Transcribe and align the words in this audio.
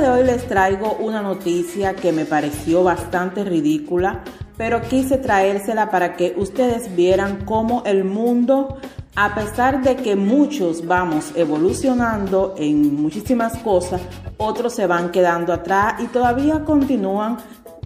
de 0.00 0.10
hoy 0.10 0.24
les 0.24 0.46
traigo 0.46 0.96
una 1.00 1.22
noticia 1.22 1.94
que 1.94 2.12
me 2.12 2.26
pareció 2.26 2.84
bastante 2.84 3.44
ridícula, 3.44 4.22
pero 4.56 4.82
quise 4.82 5.16
traérsela 5.16 5.90
para 5.90 6.16
que 6.16 6.34
ustedes 6.36 6.94
vieran 6.94 7.44
cómo 7.46 7.82
el 7.86 8.04
mundo, 8.04 8.76
a 9.14 9.34
pesar 9.34 9.82
de 9.82 9.96
que 9.96 10.14
muchos 10.14 10.86
vamos 10.86 11.32
evolucionando 11.34 12.54
en 12.58 13.00
muchísimas 13.00 13.56
cosas, 13.58 14.02
otros 14.36 14.74
se 14.74 14.86
van 14.86 15.10
quedando 15.12 15.52
atrás 15.52 15.94
y 16.02 16.06
todavía 16.08 16.64
continúan 16.64 17.38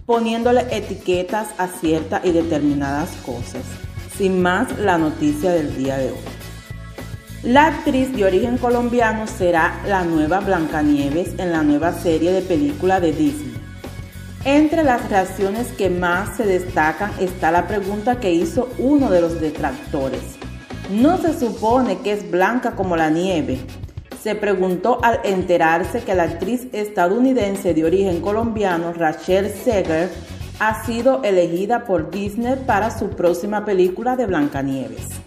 poniéndole 0.05 0.67
etiquetas 0.75 1.49
a 1.57 1.67
ciertas 1.67 2.25
y 2.25 2.31
determinadas 2.31 3.09
cosas. 3.25 3.63
Sin 4.17 4.41
más, 4.41 4.77
la 4.79 4.97
noticia 4.97 5.51
del 5.51 5.77
día 5.77 5.97
de 5.97 6.11
hoy. 6.11 6.40
La 7.43 7.65
actriz 7.65 8.15
de 8.15 8.23
origen 8.23 8.59
colombiano 8.59 9.25
será 9.25 9.81
la 9.87 10.03
nueva 10.03 10.41
Blancanieves 10.41 11.39
en 11.39 11.51
la 11.51 11.63
nueva 11.63 11.91
serie 11.91 12.31
de 12.31 12.43
película 12.43 12.99
de 12.99 13.13
Disney. 13.13 13.55
Entre 14.45 14.83
las 14.83 15.09
reacciones 15.09 15.69
que 15.69 15.89
más 15.89 16.37
se 16.37 16.45
destacan 16.45 17.11
está 17.19 17.49
la 17.49 17.67
pregunta 17.67 18.19
que 18.19 18.31
hizo 18.31 18.69
uno 18.77 19.09
de 19.09 19.21
los 19.21 19.41
detractores. 19.41 20.21
¿No 20.91 21.17
se 21.17 21.39
supone 21.39 21.97
que 22.01 22.11
es 22.11 22.29
blanca 22.29 22.75
como 22.75 22.95
la 22.95 23.09
nieve? 23.09 23.57
Se 24.21 24.35
preguntó 24.35 25.03
al 25.03 25.21
enterarse 25.23 26.01
que 26.03 26.13
la 26.13 26.23
actriz 26.23 26.67
estadounidense 26.73 27.73
de 27.73 27.85
origen 27.85 28.21
colombiano 28.21 28.93
Rachel 28.93 29.51
Seger 29.51 30.11
ha 30.59 30.85
sido 30.85 31.23
elegida 31.23 31.85
por 31.85 32.11
Disney 32.11 32.53
para 32.67 32.95
su 32.95 33.09
próxima 33.09 33.65
película 33.65 34.15
de 34.15 34.27
Blancanieves. 34.27 35.20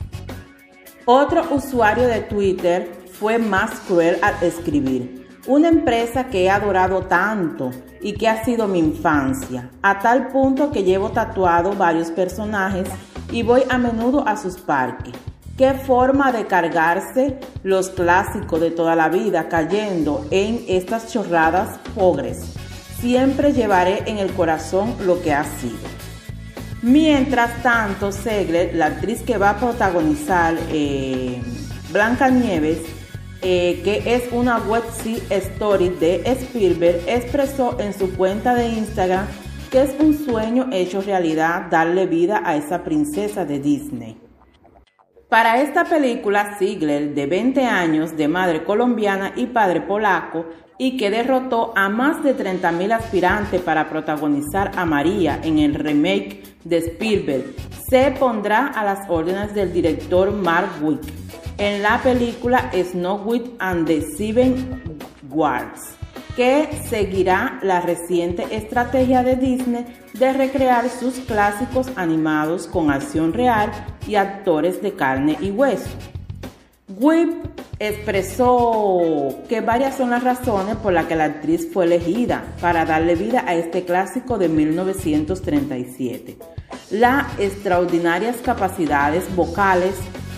Otro 1.06 1.44
usuario 1.50 2.08
de 2.08 2.20
Twitter 2.20 2.90
fue 3.12 3.36
más 3.36 3.72
cruel 3.80 4.18
al 4.22 4.42
escribir. 4.42 5.28
Una 5.46 5.68
empresa 5.68 6.28
que 6.28 6.44
he 6.44 6.50
adorado 6.50 7.02
tanto 7.02 7.72
y 8.00 8.14
que 8.14 8.26
ha 8.26 8.42
sido 8.42 8.66
mi 8.68 8.78
infancia, 8.78 9.68
a 9.82 9.98
tal 9.98 10.28
punto 10.28 10.72
que 10.72 10.82
llevo 10.82 11.10
tatuado 11.10 11.74
varios 11.74 12.10
personajes 12.10 12.88
y 13.30 13.42
voy 13.42 13.64
a 13.68 13.76
menudo 13.76 14.26
a 14.26 14.38
sus 14.38 14.56
parques. 14.56 15.12
Qué 15.58 15.74
forma 15.74 16.32
de 16.32 16.46
cargarse 16.46 17.38
los 17.62 17.90
clásicos 17.90 18.58
de 18.62 18.70
toda 18.70 18.96
la 18.96 19.10
vida 19.10 19.50
cayendo 19.50 20.24
en 20.30 20.64
estas 20.68 21.12
chorradas 21.12 21.78
pobres. 21.94 22.54
Siempre 23.00 23.52
llevaré 23.52 24.10
en 24.10 24.16
el 24.16 24.32
corazón 24.32 24.94
lo 25.04 25.20
que 25.20 25.34
ha 25.34 25.44
sido. 25.44 26.03
Mientras 26.84 27.62
tanto, 27.62 28.12
Segler, 28.12 28.74
la 28.74 28.86
actriz 28.86 29.22
que 29.22 29.38
va 29.38 29.50
a 29.50 29.56
protagonizar 29.56 30.54
eh, 30.68 31.40
Blanca 31.90 32.28
Nieves, 32.28 32.78
eh, 33.40 33.80
que 33.82 34.14
es 34.14 34.30
una 34.32 34.58
web 34.58 34.82
story 35.30 35.88
de 35.88 36.16
Spielberg, 36.26 37.00
expresó 37.06 37.80
en 37.80 37.94
su 37.94 38.14
cuenta 38.14 38.54
de 38.54 38.68
Instagram 38.68 39.26
que 39.70 39.80
es 39.80 39.94
un 39.98 40.26
sueño 40.26 40.68
hecho 40.72 41.00
realidad 41.00 41.68
darle 41.70 42.06
vida 42.06 42.42
a 42.44 42.54
esa 42.54 42.84
princesa 42.84 43.46
de 43.46 43.60
Disney. 43.60 44.18
Para 45.34 45.60
esta 45.60 45.84
película, 45.84 46.54
Ziegler, 46.60 47.12
de 47.12 47.26
20 47.26 47.66
años, 47.66 48.16
de 48.16 48.28
madre 48.28 48.62
colombiana 48.62 49.32
y 49.34 49.46
padre 49.46 49.80
polaco, 49.80 50.46
y 50.78 50.96
que 50.96 51.10
derrotó 51.10 51.72
a 51.74 51.88
más 51.88 52.22
de 52.22 52.36
30.000 52.36 52.92
aspirantes 52.92 53.60
para 53.60 53.90
protagonizar 53.90 54.70
a 54.76 54.84
María 54.84 55.40
en 55.42 55.58
el 55.58 55.74
remake 55.74 56.44
de 56.62 56.76
Spielberg, 56.76 57.46
se 57.90 58.12
pondrá 58.12 58.68
a 58.68 58.84
las 58.84 59.10
órdenes 59.10 59.52
del 59.56 59.72
director 59.72 60.30
Mark 60.30 60.70
Wick 60.80 61.02
en 61.58 61.82
la 61.82 62.00
película 62.00 62.70
Snow 62.72 63.20
White 63.24 63.56
and 63.58 63.88
the 63.88 64.02
Seven 64.16 64.84
Dwarfs, 65.22 65.96
que 66.36 66.68
seguirá 66.88 67.58
la 67.62 67.80
reciente 67.80 68.44
estrategia 68.50 69.22
de 69.22 69.36
Disney 69.36 69.86
de 70.14 70.32
recrear 70.32 70.88
sus 70.88 71.14
clásicos 71.20 71.88
animados 71.96 72.66
con 72.66 72.90
acción 72.90 73.32
real 73.32 73.70
y 74.06 74.16
actores 74.16 74.82
de 74.82 74.94
carne 74.94 75.36
y 75.40 75.50
hueso. 75.50 75.90
Whip 76.88 77.44
expresó 77.78 79.42
que 79.48 79.60
varias 79.60 79.96
son 79.96 80.10
las 80.10 80.22
razones 80.22 80.76
por 80.76 80.92
las 80.92 81.06
que 81.06 81.16
la 81.16 81.24
actriz 81.24 81.68
fue 81.72 81.86
elegida 81.86 82.44
para 82.60 82.84
darle 82.84 83.14
vida 83.14 83.44
a 83.46 83.54
este 83.54 83.84
clásico 83.84 84.38
de 84.38 84.48
1937. 84.48 86.36
Las 86.90 87.38
extraordinarias 87.38 88.36
capacidades 88.44 89.34
vocales, 89.34 89.94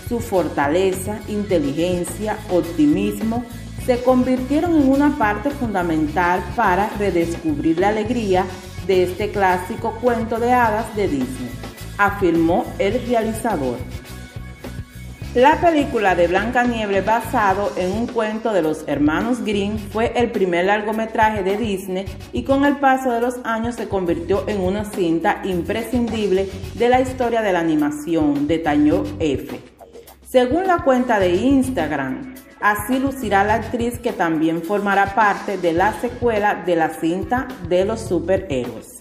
su 0.07 0.19
fortaleza, 0.19 1.19
inteligencia, 1.27 2.37
optimismo, 2.49 3.43
se 3.87 4.03
convirtieron 4.03 4.75
en 4.75 4.89
una 4.89 5.17
parte 5.17 5.49
fundamental 5.49 6.43
para 6.57 6.89
redescubrir 6.99 7.79
la 7.79 7.87
alegría 7.87 8.45
de 8.85 9.03
este 9.03 9.31
clásico 9.31 9.97
cuento 10.01 10.39
de 10.39 10.51
hadas 10.51 10.93
de 10.97 11.07
Disney, 11.07 11.49
afirmó 11.97 12.65
el 12.79 13.01
realizador. 13.07 13.77
La 15.35 15.61
película 15.61 16.15
de 16.15 16.27
Blanca 16.27 16.65
Nieves 16.65 17.05
basado 17.05 17.71
en 17.77 17.93
un 17.93 18.07
cuento 18.07 18.51
de 18.51 18.61
los 18.61 18.83
hermanos 18.87 19.45
Grimm 19.45 19.77
fue 19.77 20.11
el 20.17 20.31
primer 20.31 20.65
largometraje 20.65 21.43
de 21.43 21.55
Disney 21.55 22.05
y 22.33 22.43
con 22.43 22.65
el 22.65 22.77
paso 22.77 23.11
de 23.11 23.21
los 23.21 23.35
años 23.45 23.75
se 23.75 23.87
convirtió 23.87 24.43
en 24.49 24.59
una 24.59 24.83
cinta 24.83 25.41
imprescindible 25.45 26.49
de 26.73 26.89
la 26.89 26.99
historia 26.99 27.41
de 27.41 27.53
la 27.53 27.61
animación, 27.61 28.47
detalló 28.47 29.05
F. 29.19 29.61
Según 30.27 30.67
la 30.67 30.79
cuenta 30.79 31.19
de 31.19 31.35
Instagram, 31.35 32.36
así 32.61 32.99
lucirá 32.99 33.43
la 33.43 33.55
actriz 33.55 33.99
que 33.99 34.13
también 34.13 34.61
formará 34.61 35.15
parte 35.15 35.57
de 35.57 35.73
la 35.73 35.93
secuela 35.99 36.63
de 36.65 36.75
la 36.75 36.89
cinta 36.89 37.47
de 37.67 37.85
los 37.85 38.01
superhéroes. 38.01 38.96